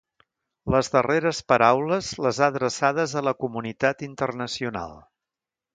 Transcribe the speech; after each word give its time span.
Les 0.75 0.87
darreres 0.95 1.41
paraules 1.53 2.09
les 2.27 2.41
ha 2.45 2.49
adreçades 2.55 3.17
a 3.21 3.25
la 3.29 3.35
comunitat 3.45 4.05
internacional. 4.13 4.99